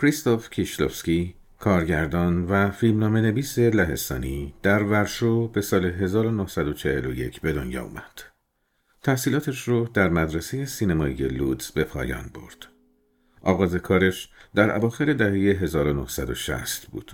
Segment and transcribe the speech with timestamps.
[0.00, 8.22] کریستوف کیشلوفسکی کارگردان و فیلمنامه نویس لهستانی در ورشو به سال 1941 به دنیا اومد.
[9.02, 12.66] تحصیلاتش رو در مدرسه سینمایی لودز به پایان برد.
[13.42, 17.12] آغاز کارش در اواخر دهه 1960 بود.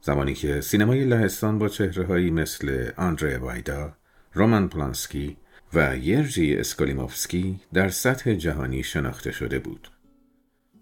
[0.00, 3.96] زمانی که سینمای لهستان با چهرههایی مثل آندره وایدا،
[4.32, 5.36] رومان پلانسکی
[5.74, 9.93] و یرژی اسکالیموفسکی در سطح جهانی شناخته شده بود.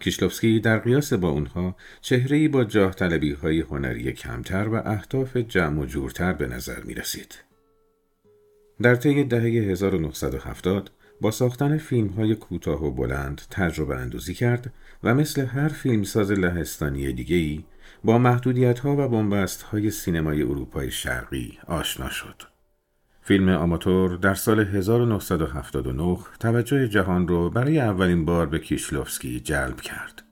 [0.02, 5.80] کیشلوفسکی در قیاس با اونها چهرهی با جاه طلبی های هنری کمتر و اهداف جمع
[5.80, 7.38] و جورتر به نظر می رسید.
[8.82, 14.72] در طی دهه 1970 با ساختن فیلم های کوتاه و بلند تجربه اندوزی کرد
[15.04, 17.64] و مثل هر فیلمساز لهستانی دیگهی
[18.04, 22.51] با محدودیت ها و بنبست های سینمای اروپای شرقی آشنا شد.
[23.24, 30.22] فیلم آماتور در سال 1979 توجه جهان رو برای اولین بار به کیشلوفسکی جلب کرد.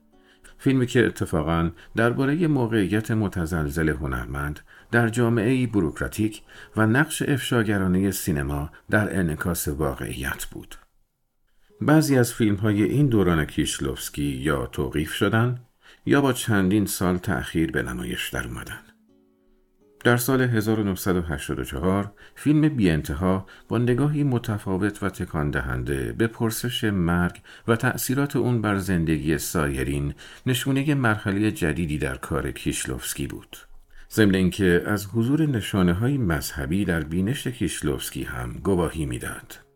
[0.57, 4.59] فیلمی که اتفاقا درباره موقعیت متزلزل هنرمند
[4.91, 6.41] در جامعه بروکراتیک
[6.77, 10.75] و نقش افشاگرانه سینما در انعکاس واقعیت بود.
[11.81, 15.59] بعضی از فیلم های این دوران کیشلوفسکی یا توقیف شدن
[16.05, 18.90] یا با چندین سال تأخیر به نمایش در اومدن.
[20.03, 27.41] در سال 1984 فیلم بی انتها با نگاهی متفاوت و تکان دهنده به پرسش مرگ
[27.67, 30.13] و تأثیرات اون بر زندگی سایرین
[30.45, 33.57] نشونه مرحله جدیدی در کار کیشلوفسکی بود.
[34.11, 39.70] ضمن اینکه از حضور نشانه های مذهبی در بینش کیشلوفسکی هم گواهی می‌داد.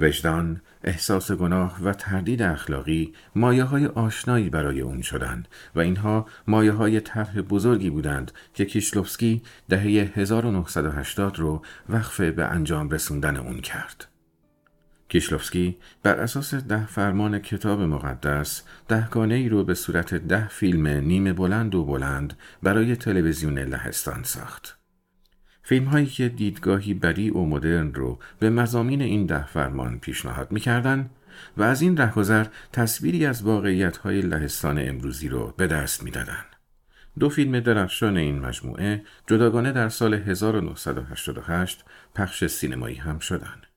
[0.00, 6.72] وجدان، احساس گناه و تردید اخلاقی مایه های آشنایی برای اون شدند و اینها مایه
[6.72, 14.08] های طرح بزرگی بودند که کیشلوفسکی دهه 1980 رو وقف به انجام رسوندن اون کرد.
[15.08, 21.32] کیشلوفسکی بر اساس ده فرمان کتاب مقدس دهگانه ای رو به صورت ده فیلم نیمه
[21.32, 24.77] بلند و بلند برای تلویزیون لهستان ساخت.
[25.68, 31.10] فیلم هایی که دیدگاهی بری و مدرن رو به مزامین این ده فرمان پیشنهاد می‌کردند
[31.56, 36.56] و از این رهگذر تصویری از واقعیت های لهستان امروزی رو به دست می‌دادند.
[37.18, 41.84] دو فیلم درخشان این مجموعه جداگانه در سال 1988
[42.14, 43.67] پخش سینمایی هم شدند.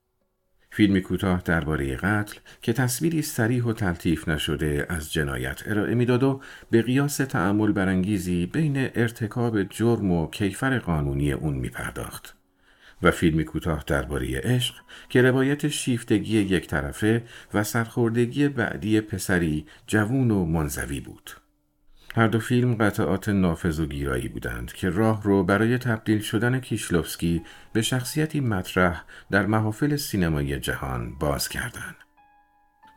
[0.73, 6.41] فیلمی کوتاه درباره قتل که تصویری سریح و تلطیف نشده از جنایت ارائه می‌داد و
[6.71, 12.35] به قیاس تعمل برانگیزی بین ارتکاب جرم و کیفر قانونی اون می پرداخت.
[13.03, 14.75] و فیلمی کوتاه درباره عشق
[15.09, 21.31] که روایت شیفتگی یک طرفه و سرخوردگی بعدی پسری جوون و منزوی بود.
[22.15, 27.41] هر دو فیلم قطعات نافذ و گیرایی بودند که راه رو برای تبدیل شدن کیشلوفسکی
[27.73, 31.95] به شخصیتی مطرح در محافل سینمایی جهان باز کردند.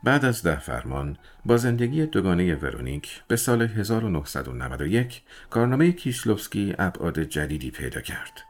[0.05, 7.71] بعد از ده فرمان با زندگی دوگانه ورونیک به سال 1991 کارنامه کیشلوفسکی ابعاد جدیدی
[7.71, 8.41] پیدا کرد.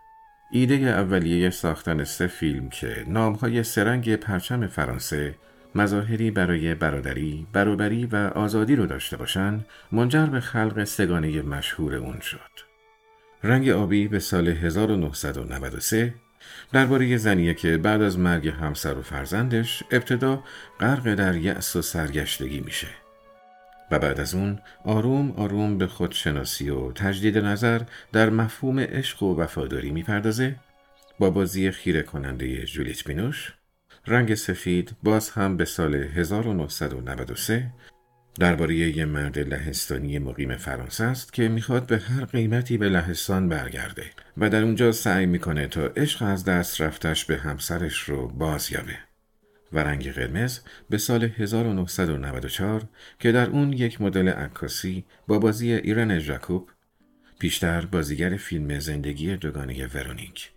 [0.50, 5.34] ایده اولیه ساختن سه فیلم که نامهای سرنگ پرچم فرانسه
[5.74, 12.20] مظاهری برای برادری، برابری و آزادی رو داشته باشند منجر به خلق سگانه مشهور اون
[12.20, 12.64] شد.
[13.44, 16.14] رنگ آبی به سال 1993
[16.72, 20.42] درباره زنیه که بعد از مرگ همسر و فرزندش ابتدا
[20.80, 22.88] غرق در یأس و سرگشتگی میشه
[23.90, 27.80] و بعد از اون آروم آروم به خودشناسی و تجدید نظر
[28.12, 30.56] در مفهوم عشق و وفاداری می‌پردازه
[31.18, 33.52] با بازی خیره کننده جولیت بینوش
[34.06, 37.72] رنگ سفید باز هم به سال 1993
[38.40, 44.04] درباره یه مرد لهستانی مقیم فرانسه است که می‌خواد به هر قیمتی به لهستان برگرده
[44.36, 48.98] و در اونجا سعی می‌کنه تا عشق از دست رفتش به همسرش رو باز یابه.
[49.72, 50.58] و رنگ قرمز
[50.90, 52.82] به سال 1994
[53.18, 56.70] که در اون یک مدل عکاسی با بازی ایرن ژاکوب
[57.38, 60.53] پیشتر بازیگر فیلم زندگی دوگانه ورونیک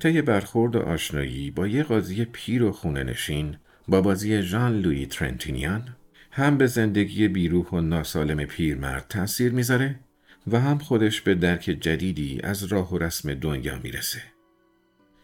[0.00, 3.56] طی برخورد و آشنایی با یه قاضی پیر و خونه نشین
[3.88, 5.96] با بازی ژان لوی ترنتینیان
[6.30, 10.00] هم به زندگی بیروح و ناسالم پیرمرد تاثیر می‌ذاره
[10.46, 14.22] و هم خودش به درک جدیدی از راه و رسم دنیا می‌رسه.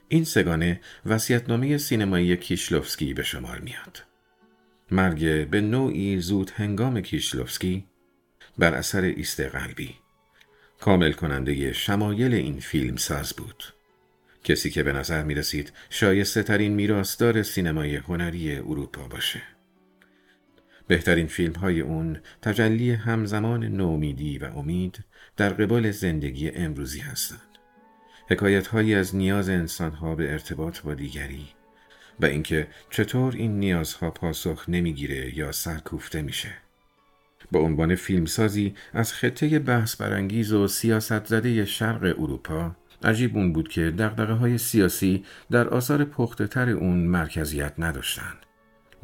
[0.08, 4.02] این سگانه وسیعتنامه سینمایی کیشلوفسکی به شمار میاد.
[4.90, 7.84] مرگ به نوعی زود هنگام کیشلوفسکی
[8.58, 9.94] بر اثر ایست قلبی
[10.80, 13.64] کامل کننده شمایل این فیلم ساز بود.
[14.44, 19.42] کسی که به نظر می رسید شایسته ترین میراثدار سینمای هنری اروپا باشه.
[20.86, 25.04] بهترین فیلم های اون تجلی همزمان نومیدی و امید
[25.36, 27.40] در قبال زندگی امروزی هستند.
[28.30, 31.46] حکایت هایی از نیاز انسان ها به ارتباط با دیگری
[32.20, 36.50] و اینکه چطور این نیازها پاسخ نمی‌گیره یا سرکوفته میشه.
[37.52, 43.68] با عنوان فیلمسازی از خطه بحث برانگیز و سیاست زده شرق اروپا عجیب اون بود
[43.68, 48.36] که دقدقه های سیاسی در آثار پخته تر اون مرکزیت نداشتند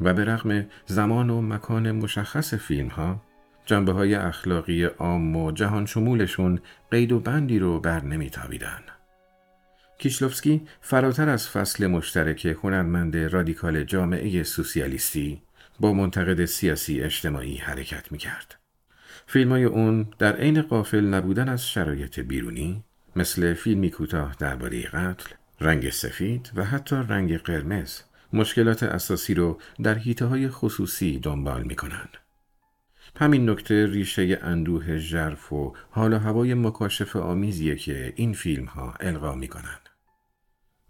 [0.01, 3.21] و به رغم زمان و مکان مشخص فیلم ها
[3.65, 6.59] جنبه های اخلاقی عام و جهان شمولشون
[6.91, 8.81] قید و بندی رو بر نمیتابیدن.
[9.97, 15.41] کیشلوفسکی فراتر از فصل مشترک هنرمند رادیکال جامعه سوسیالیستی
[15.79, 18.55] با منتقد سیاسی اجتماعی حرکت می‌کرد.
[19.27, 22.83] فیلم های اون در عین قافل نبودن از شرایط بیرونی
[23.15, 25.29] مثل فیلمی کوتاه درباره قتل،
[25.61, 28.01] رنگ سفید و حتی رنگ قرمز
[28.33, 32.17] مشکلات اساسی رو در حیطه های خصوصی دنبال می کنند.
[33.15, 38.93] همین نکته ریشه اندوه ژرف و حال و هوای مکاشف آمیزیه که این فیلم ها
[38.99, 39.89] القا می کنند.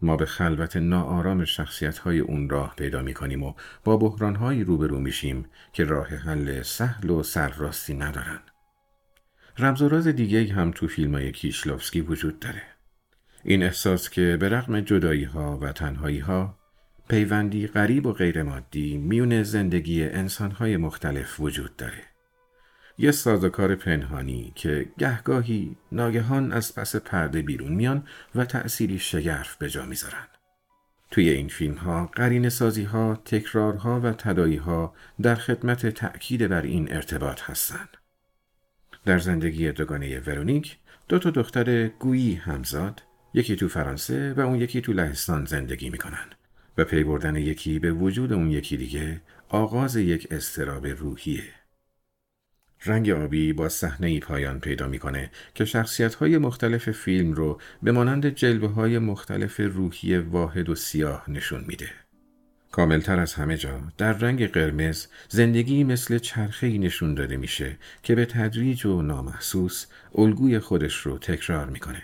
[0.01, 3.53] ما به خلوت ناآرام شخصیت های اون راه پیدا می کنیم و
[3.83, 8.39] با بحران هایی روبرو میشیم که راه حل سهل و سرراستی ندارن.
[9.61, 12.61] رمز و راز دیگه هم تو فیلم های کیشلوفسکی وجود داره.
[13.43, 16.57] این احساس که به رغم جدایی ها و تنهایی ها
[17.09, 22.03] پیوندی غریب و غیرمادی میون زندگی انسانهای مختلف وجود داره.
[22.97, 28.03] یه سازوکار پنهانی که گهگاهی ناگهان از پس پرده بیرون میان
[28.35, 30.27] و تأثیری شگرف به جا می‌ذارن.
[31.11, 36.61] توی این فیلم ها قرین سازی ها، تکرارها و تدایی ها در خدمت تأکید بر
[36.61, 37.97] این ارتباط هستند.
[39.05, 40.77] در زندگی دوگانه ورونیک
[41.09, 43.03] دو تا دختر گویی همزاد
[43.33, 46.27] یکی تو فرانسه و اون یکی تو لهستان زندگی می‌کنن
[46.77, 51.43] و پی بردن یکی به وجود اون یکی دیگه آغاز یک استراب روحیه.
[52.85, 58.29] رنگ آبی با صحنه پایان پیدا می‌کنه که شخصیت های مختلف فیلم رو به مانند
[58.29, 61.89] جلوه های مختلف روحی واحد و سیاه نشون میده.
[62.71, 68.25] کاملتر از همه جا در رنگ قرمز زندگی مثل چرخه نشون داده میشه که به
[68.25, 69.85] تدریج و نامحسوس
[70.15, 72.03] الگوی خودش رو تکرار می‌کنه.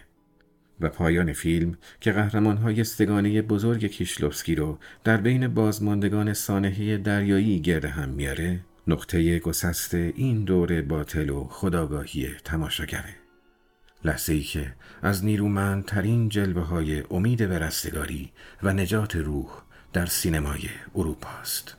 [0.82, 7.86] و پایان فیلم که قهرمانهای استگانه بزرگ کیشلوفسکی رو در بین بازماندگان سانحه دریایی گرد
[7.86, 13.16] هم میاره نقطه گسست این دور باطل و خداگاهی تماشاگره
[14.06, 18.32] لحظه ای که از نیرومندترین جلوه های امید به رستگاری
[18.64, 19.50] و نجات روح
[19.98, 21.76] در سینمای اروپا است.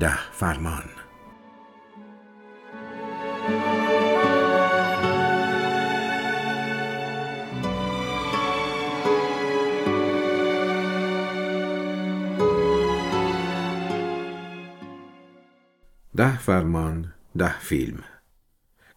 [0.00, 0.84] ده فرمان
[16.16, 17.98] ده فرمان ده فیلم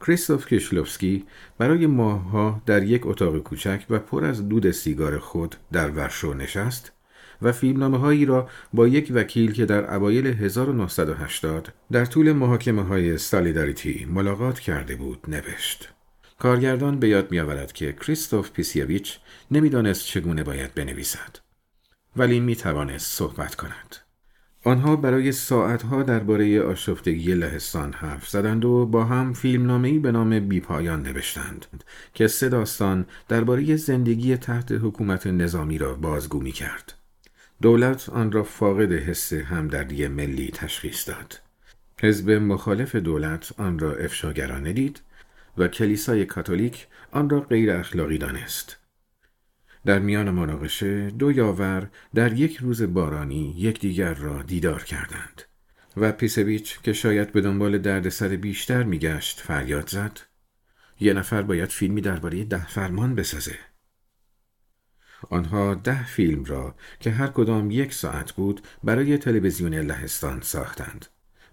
[0.01, 1.25] کریستوف کشلوفسکی
[1.57, 6.91] برای ماهها در یک اتاق کوچک و پر از دود سیگار خود در ورشو نشست
[7.41, 13.17] و فیلمنامه هایی را با یک وکیل که در اوایل 1980 در طول محاکمه های
[13.17, 15.89] سالیداریتی ملاقات کرده بود نوشت.
[16.39, 19.19] کارگردان به یاد می آورد که کریستوف پیسیویچ
[19.51, 21.35] نمی‌دانست چگونه باید بنویسد.
[22.15, 24.06] ولی می توانست صحبت کند.
[24.67, 31.01] آنها برای ساعتها درباره آشفتگی لهستان حرف زدند و با هم فیلمنامه‌ای به نام بیپایان
[31.01, 31.65] نوشتند
[32.13, 36.93] که سه داستان درباره زندگی تحت حکومت نظامی را بازگو می کرد.
[37.61, 41.39] دولت آن را فاقد حس همدردی ملی تشخیص داد.
[42.01, 45.01] حزب مخالف دولت آن را افشاگرانه دید
[45.57, 48.86] و کلیسای کاتولیک آن را غیر اخلاقی دانست.
[49.87, 55.41] در میان مناقشه دو یاور در یک روز بارانی یکدیگر را دیدار کردند
[55.97, 60.19] و پیسویچ که شاید به دنبال دردسر بیشتر میگشت فریاد زد
[60.99, 63.55] یه نفر باید فیلمی درباره ده فرمان بسازه
[65.29, 71.05] آنها ده فیلم را که هر کدام یک ساعت بود برای تلویزیون لهستان ساختند.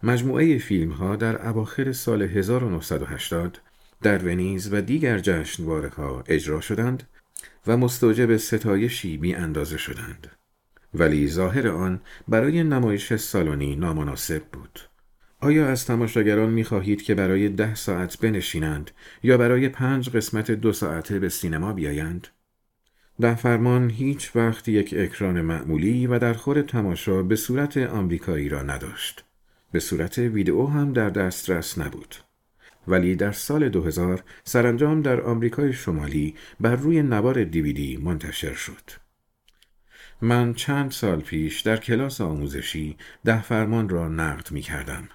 [0.03, 3.61] مجموعه فیلم ها در اواخر سال 1980
[4.03, 7.03] در ونیز و دیگر جشنواره ها اجرا شدند
[7.67, 10.31] و مستوجب ستایشی بی اندازه شدند.
[10.95, 14.81] ولی ظاهر آن برای نمایش سالونی نامناسب بود.
[15.41, 18.91] آیا از تماشاگران می خواهید که برای ده ساعت بنشینند
[19.23, 22.29] یا برای پنج قسمت دو ساعته به سینما بیایند؟
[23.21, 28.63] در فرمان هیچ وقت یک اکران معمولی و در خور تماشا به صورت آمریکایی را
[28.63, 29.25] نداشت.
[29.73, 32.15] به صورت ویدئو هم در دسترس نبود.
[32.89, 38.91] ولی در سال 2000 سرانجام در آمریکای شمالی بر روی نوار دیویدی منتشر شد.
[40.21, 45.09] من چند سال پیش در کلاس آموزشی ده فرمان را نقد می کردم.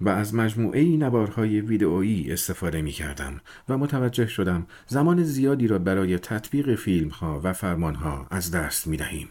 [0.00, 6.18] و از مجموعه نوارهای ویدئویی استفاده می کردم و متوجه شدم زمان زیادی را برای
[6.18, 9.28] تطبیق فیلم ها و فرمان ها از دست می دهیم.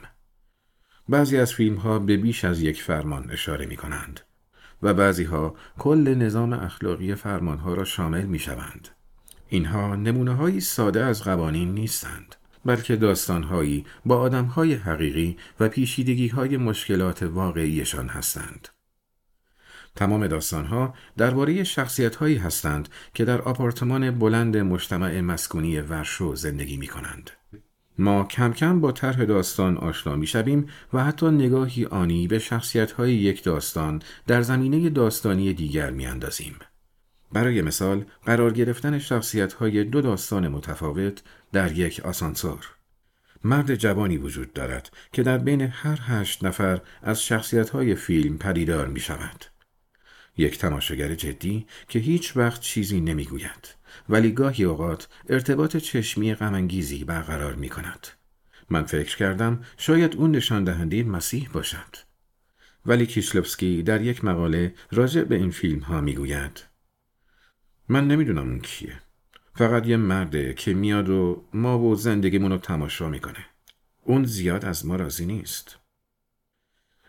[1.09, 4.19] بعضی از فیلم ها به بیش از یک فرمان اشاره می کنند
[4.81, 8.87] و بعضی ها کل نظام اخلاقی فرمان ها را شامل می شوند.
[9.49, 16.57] اینها نمونه های ساده از قوانین نیستند بلکه داستانهایی با آدمهای حقیقی و پیشیدگی های
[16.57, 18.67] مشکلات واقعیشان هستند.
[19.95, 26.87] تمام داستانها درباره شخصیت هایی هستند که در آپارتمان بلند مجتمع مسکونی ورشو زندگی می
[26.87, 27.31] کنند.
[27.97, 32.91] ما کم کم با طرح داستان آشنا می شویم و حتی نگاهی آنی به شخصیت
[32.91, 36.55] های یک داستان در زمینه داستانی دیگر می اندازیم.
[37.31, 42.67] برای مثال قرار گرفتن شخصیت های دو داستان متفاوت در یک آسانسور.
[43.43, 48.87] مرد جوانی وجود دارد که در بین هر هشت نفر از شخصیت های فیلم پدیدار
[48.87, 49.45] می شود.
[50.37, 53.76] یک تماشاگر جدی که هیچ وقت چیزی نمی‌گوید
[54.09, 58.07] ولی گاهی اوقات ارتباط چشمی غمانگیزی برقرار می کند.
[58.69, 61.95] من فکر کردم شاید اون نشان دهنده مسیح باشد.
[62.85, 66.63] ولی کیشلوفسکی در یک مقاله راجع به این فیلم ها می گوید.
[67.89, 69.01] من نمی‌دونم اون کیه.
[69.55, 73.45] فقط یه مرده که میاد و ما و زندگیمون رو تماشا می‌کنه.
[74.03, 75.77] اون زیاد از ما راضی نیست.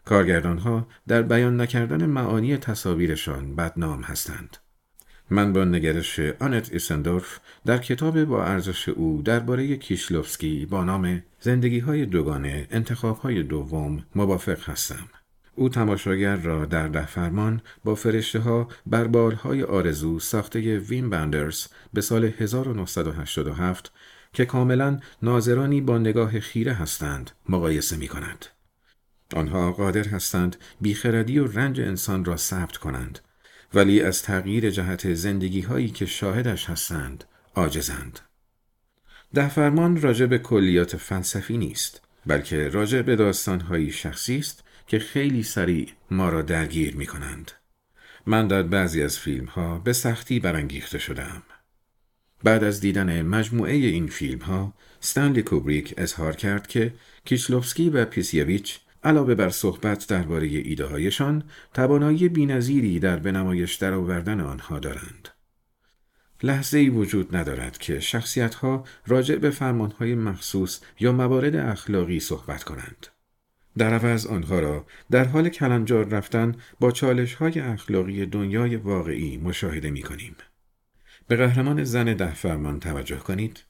[0.05, 4.57] کارگردانها در بیان نکردن معانی تصاویرشان بدنام هستند.
[5.31, 11.79] من با نگرش آنت ایسندورف در کتاب با ارزش او درباره کیشلوفسکی با نام زندگی
[11.79, 15.09] های دوگانه انتخاب های دوم موافق هستم.
[15.55, 21.67] او تماشاگر را در ده فرمان با فرشته ها بر بالهای آرزو ساخته ویم بندرز
[21.93, 23.93] به سال 1987
[24.33, 28.47] که کاملا ناظرانی با نگاه خیره هستند مقایسه می کند.
[29.37, 33.19] آنها قادر هستند بیخردی و رنج انسان را ثبت کنند
[33.75, 38.21] ولی از تغییر جهت زندگی هایی که شاهدش هستند عاجزند.
[39.35, 45.43] ده فرمان راجع به کلیات فلسفی نیست بلکه راجع به داستانهایی شخصی است که خیلی
[45.43, 47.53] سریع ما را درگیر می کنند.
[48.27, 51.43] من در بعضی از فیلم ها به سختی برانگیخته شدم.
[52.45, 56.95] بعد از دیدن مجموعه این فیلم ها، ستانلی کوبریک اظهار کرد که
[57.25, 61.43] کیشلوفسکی و پیسیویچ علاوه بر صحبت درباره ایده هایشان،
[61.75, 65.29] توانایی بینظیری در به نمایش درآوردن آنها دارند.
[66.43, 72.21] لحظه ای وجود ندارد که شخصیت ها راجع به فرمان های مخصوص یا موارد اخلاقی
[72.21, 73.07] صحبت کنند.
[73.79, 79.91] در عوض آنها را در حال کلنجار رفتن با چالش های اخلاقی دنیای واقعی مشاهده
[79.91, 80.37] می کنیم.
[81.29, 83.65] به قهرمان زن ده فرمان توجه کنید.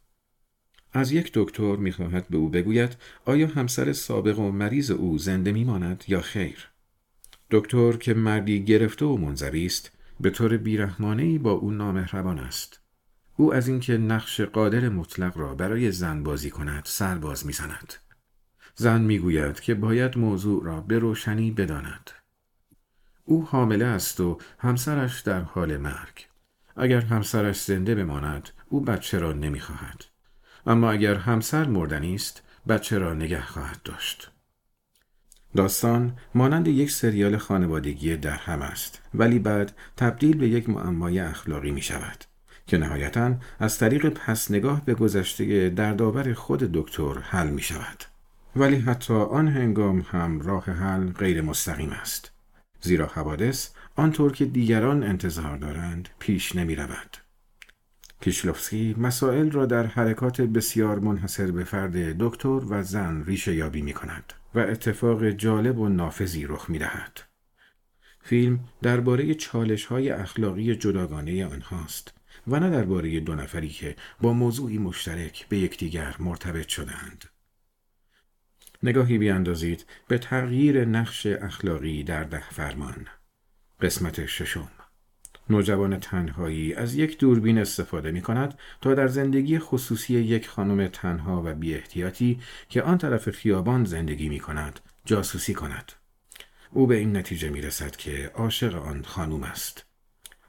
[0.93, 6.05] از یک دکتر می‌خواهد به او بگوید آیا همسر سابق و مریض او زنده میماند
[6.09, 6.69] یا خیر؟
[7.51, 12.81] دکتر که مردی گرفته و منظوی است به طور بیرحمانه با او نامهربان است.
[13.37, 17.95] او از اینکه نقش قادر مطلق را برای زن بازی کند سرباز می‌زند.
[18.75, 22.11] زن می‌گوید که باید موضوع را به روشنی بداند.
[23.25, 26.27] او حامله است و همسرش در حال مرگ.
[26.77, 30.05] اگر همسرش زنده بماند او بچه را نمی‌خواهد.
[30.69, 34.31] اما اگر همسر مردنی است بچه را نگه خواهد داشت.
[35.57, 41.71] داستان مانند یک سریال خانوادگی در هم است ولی بعد تبدیل به یک معمای اخلاقی
[41.71, 42.25] می شود
[42.67, 48.05] که نهایتا از طریق پس نگاه به گذشته دردآور خود دکتر حل می شود.
[48.57, 52.33] ولی حتی آن هنگام هم راه حل غیر مستقیم است.
[52.81, 57.28] زیرا حوادث آنطور که دیگران انتظار دارند پیش نمی رود.
[58.21, 63.93] کیشلوفسکی مسائل را در حرکات بسیار منحصر به فرد دکتر و زن ریشه یابی می
[63.93, 67.21] کند و اتفاق جالب و نافذی رخ می دهد.
[68.21, 72.15] فیلم درباره چالش های اخلاقی جداگانه آنهاست
[72.47, 77.25] و نه درباره دو نفری که با موضوعی مشترک به یکدیگر مرتبط شدند.
[78.83, 83.07] نگاهی بیاندازید به تغییر نقش اخلاقی در ده فرمان.
[83.81, 84.69] قسمت ششم
[85.51, 91.43] نوجوان تنهایی از یک دوربین استفاده می کند تا در زندگی خصوصی یک خانم تنها
[91.47, 95.93] و بی احتیاطی که آن طرف خیابان زندگی می کند جاسوسی کند.
[96.71, 99.85] او به این نتیجه می رسد که عاشق آن خانم است.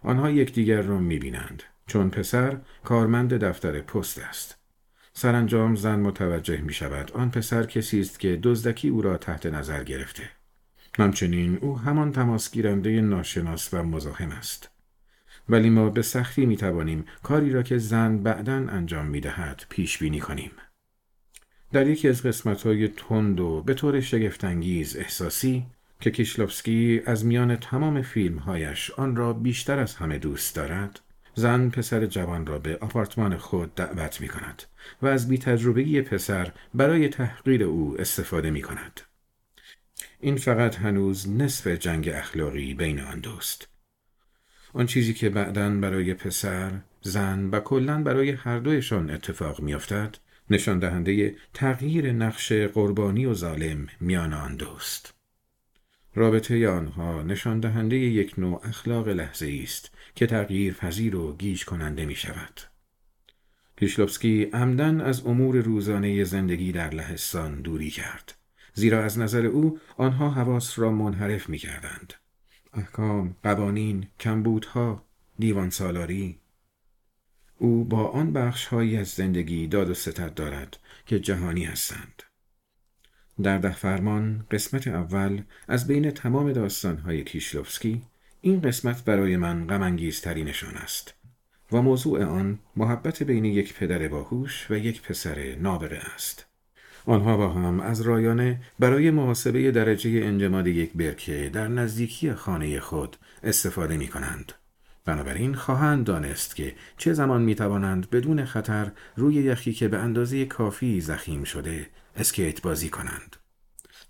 [0.03, 4.57] آنها یکدیگر را می بینند چون پسر کارمند دفتر پست است.
[5.13, 9.83] سرانجام زن متوجه می شود آن پسر کسی است که دزدکی او را تحت نظر
[9.83, 10.23] گرفته.
[10.99, 14.69] همچنین او همان تماسگیرنده ناشناس و مزاحم است.
[15.49, 19.97] ولی ما به سختی می توانیم کاری را که زن بعدا انجام می دهد پیش
[19.97, 20.51] بینی کنیم.
[21.71, 25.65] در یکی از قسمت های تند و به طور شگفتانگیز احساسی
[25.99, 30.99] که کیشلوفسکی از میان تمام فیلمهایش آن را بیشتر از همه دوست دارد
[31.33, 34.63] زن پسر جوان را به آپارتمان خود دعوت می کند
[35.01, 39.01] و از بی تجربه پسر برای تحقیر او استفاده می کند.
[40.19, 43.67] این فقط هنوز نصف جنگ اخلاقی بین آن دوست.
[44.73, 46.71] آن چیزی که بعدا برای پسر،
[47.01, 50.17] زن و کلا برای هر دویشان اتفاق میافتد
[50.49, 55.13] نشان دهنده تغییر نقش قربانی و ظالم میان آن دوست.
[56.15, 62.05] رابطه آنها نشان دهنده یک نوع اخلاق لحظه است که تغییر پذیر و گیج کننده
[62.05, 62.61] می شود.
[63.77, 68.35] کیشلوفسکی عمدن از امور روزانه زندگی در لهستان دوری کرد.
[68.73, 72.13] زیرا از نظر او آنها حواس را منحرف می کردند.
[72.73, 75.05] احکام، قوانین، کمبودها،
[75.39, 76.39] دیوان سالاری.
[77.57, 82.23] او با آن بخش از زندگی داد و ستد دارد که جهانی هستند.
[83.41, 88.01] در ده فرمان قسمت اول از بین تمام داستانهای کیشلوفسکی
[88.41, 91.13] این قسمت برای من غمانگیزترینشان است
[91.71, 96.48] و موضوع آن محبت بین یک پدر باهوش و یک پسر نابغه است.
[97.05, 103.17] آنها با هم از رایانه برای محاسبه درجه انجماد یک برکه در نزدیکی خانه خود
[103.43, 104.53] استفاده می کنند.
[105.05, 110.45] بنابراین خواهند دانست که چه زمان می توانند بدون خطر روی یخی که به اندازه
[110.45, 113.35] کافی زخیم شده اسکیت بازی کنند.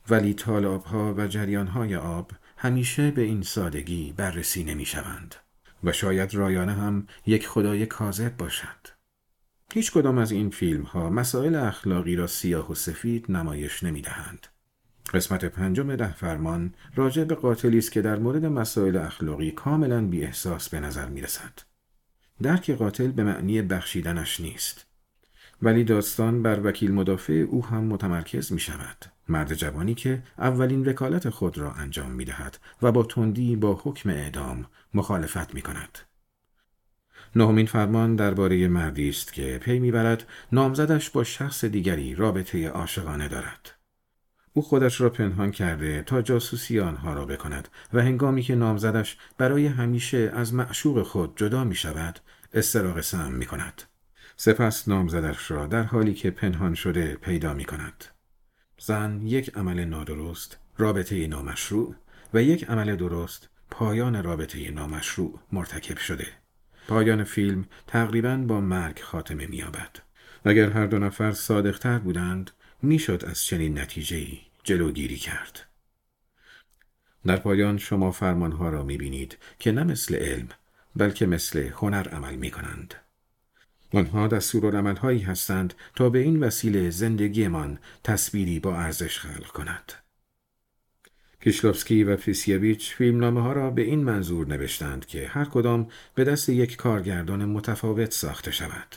[0.10, 5.36] ولی تالاب ها و جریان های آب همیشه به این سادگی بررسی نمی شوند
[5.84, 8.99] و شاید رایانه هم یک خدای کاذب باشد.
[9.73, 14.47] هیچ کدام از این فیلم ها مسائل اخلاقی را سیاه و سفید نمایش نمی دهند.
[15.13, 20.23] قسمت پنجم ده فرمان راجع به قاتلی است که در مورد مسائل اخلاقی کاملا بی
[20.23, 21.59] احساس به نظر می رسد.
[22.41, 24.85] درک قاتل به معنی بخشیدنش نیست.
[25.61, 29.05] ولی داستان بر وکیل مدافع او هم متمرکز می شود.
[29.29, 34.09] مرد جوانی که اولین وکالت خود را انجام می دهد و با تندی با حکم
[34.09, 36.08] اعدام مخالفت می کند.
[37.35, 43.72] نهمین فرمان درباره مردی است که پی می‌برد نامزدش با شخص دیگری رابطه عاشقانه دارد.
[44.53, 49.68] او خودش را پنهان کرده تا جاسوسی آنها را بکند و هنگامی که نامزدش برای
[49.68, 52.20] همیشه از معشوق خود جدا می شود
[52.53, 53.81] استراق سم می کند.
[54.35, 58.05] سپس نامزدش را در حالی که پنهان شده پیدا می کند.
[58.77, 61.96] زن یک عمل نادرست، رابطه نامشروع
[62.33, 66.27] و یک عمل درست، پایان رابطه نامشروع مرتکب شده.
[66.89, 69.99] پایان فیلم تقریبا با مرگ خاتمه مییابد.
[70.45, 75.65] اگر هر دو نفر صادقتر بودند می‌شد از چنین نتیجهی جلوگیری کرد.
[77.25, 80.47] در پایان شما فرمانها را می‌بینید که نه مثل علم
[80.95, 82.93] بلکه مثل هنر عمل می کنند.
[83.93, 84.75] آنها دستور
[85.19, 89.93] هستند تا به این وسیله زندگیمان تصویری با ارزش خلق کند.
[91.41, 96.49] کیشلوفسکی و پیسیویچ فیلمنامه ها را به این منظور نوشتند که هر کدام به دست
[96.49, 98.95] یک کارگردان متفاوت ساخته شود.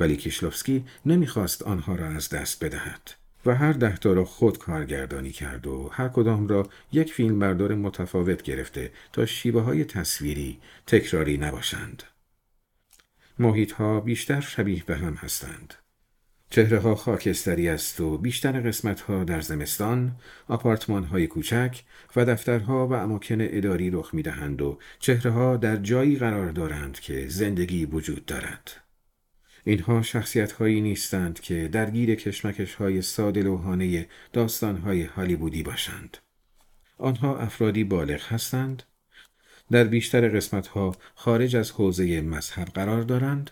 [0.00, 3.10] ولی کیشلوفسکی نمی‌خواست آنها را از دست بدهد
[3.46, 8.42] و هر دهتا را خود کارگردانی کرد و هر کدام را یک فیلم بردار متفاوت
[8.42, 12.02] گرفته تا شیوه های تصویری تکراری نباشند.
[13.38, 15.74] محیط ها بیشتر شبیه به هم هستند.
[16.58, 20.16] چهره ها خاکستری است و بیشتر قسمت ها در زمستان
[20.48, 21.82] آپارتمان های کوچک
[22.16, 27.00] و دفترها و اماکن اداری رخ می دهند و چهره ها در جایی قرار دارند
[27.00, 28.76] که زندگی وجود دارد.
[29.64, 36.16] اینها شخصیت هایی نیستند که درگیر کشمکش های ساده لوحانه داستان های هالیوودی باشند.
[36.98, 38.82] آنها افرادی بالغ هستند
[39.70, 43.50] در بیشتر قسمت ها خارج از حوزه مذهب قرار دارند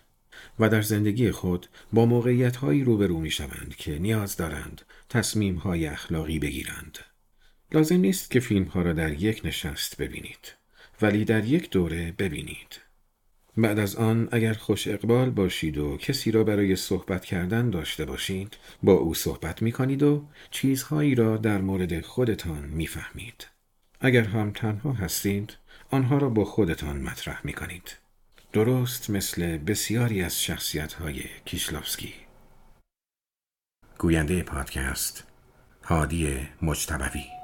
[0.59, 5.87] و در زندگی خود با موقعیت هایی روبرو می شوند که نیاز دارند تصمیم های
[5.87, 6.99] اخلاقی بگیرند.
[7.73, 10.55] لازم نیست که فیلم ها را در یک نشست ببینید
[11.03, 12.81] ولی در یک دوره ببینید.
[13.57, 18.57] بعد از آن اگر خوش اقبال باشید و کسی را برای صحبت کردن داشته باشید
[18.83, 23.47] با او صحبت می کنید و چیزهایی را در مورد خودتان می فهمید.
[24.01, 25.57] اگر هم تنها هستید
[25.91, 27.97] آنها را با خودتان مطرح می کنید.
[28.53, 32.15] درست مثل بسیاری از شخصیت های کیشلوفسکی.
[33.99, 35.25] گوینده پادکست
[35.85, 37.36] هادی مجتبوی.